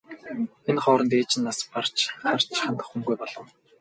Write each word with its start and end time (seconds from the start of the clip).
Энэ 0.69 0.81
хооронд 0.83 1.11
ээж 1.17 1.31
нь 1.37 1.45
нас 1.47 1.59
барж 1.71 1.95
харж 2.21 2.47
хандах 2.61 2.87
хүнгүй 2.89 3.15
болов. 3.19 3.45